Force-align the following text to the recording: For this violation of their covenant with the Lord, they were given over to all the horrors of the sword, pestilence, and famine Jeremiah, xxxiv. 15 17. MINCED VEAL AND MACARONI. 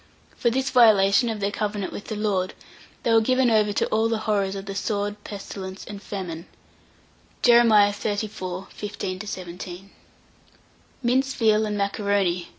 For 0.35 0.49
this 0.49 0.71
violation 0.71 1.29
of 1.29 1.39
their 1.41 1.51
covenant 1.51 1.93
with 1.93 2.05
the 2.05 2.15
Lord, 2.15 2.55
they 3.03 3.13
were 3.13 3.21
given 3.21 3.51
over 3.51 3.71
to 3.73 3.85
all 3.89 4.09
the 4.09 4.17
horrors 4.25 4.55
of 4.55 4.65
the 4.65 4.73
sword, 4.73 5.23
pestilence, 5.23 5.85
and 5.85 6.01
famine 6.01 6.47
Jeremiah, 7.43 7.93
xxxiv. 7.93 8.71
15 8.71 9.21
17. 9.21 9.91
MINCED 11.03 11.35
VEAL 11.35 11.67
AND 11.67 11.77
MACARONI. 11.77 12.49